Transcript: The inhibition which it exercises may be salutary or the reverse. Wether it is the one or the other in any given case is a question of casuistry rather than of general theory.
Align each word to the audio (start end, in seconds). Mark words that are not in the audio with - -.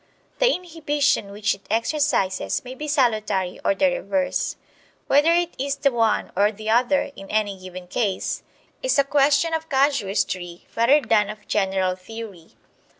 The 0.39 0.51
inhibition 0.51 1.31
which 1.31 1.53
it 1.53 1.67
exercises 1.69 2.63
may 2.63 2.73
be 2.73 2.87
salutary 2.87 3.59
or 3.63 3.75
the 3.75 3.85
reverse. 3.91 4.55
Wether 5.07 5.31
it 5.31 5.53
is 5.59 5.75
the 5.75 5.91
one 5.91 6.31
or 6.35 6.51
the 6.51 6.71
other 6.71 7.11
in 7.15 7.29
any 7.29 7.55
given 7.59 7.85
case 7.85 8.41
is 8.81 8.97
a 8.97 9.03
question 9.03 9.53
of 9.53 9.69
casuistry 9.69 10.65
rather 10.75 11.01
than 11.01 11.29
of 11.29 11.47
general 11.47 11.95
theory. 11.95 12.55